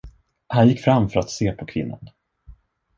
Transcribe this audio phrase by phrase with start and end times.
[0.47, 2.09] Han gick fram för att se på kvinnan.